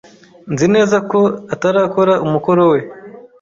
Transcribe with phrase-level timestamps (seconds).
[0.53, 1.19] Nzi neza ko
[1.53, 2.79] atarakora umukoro we.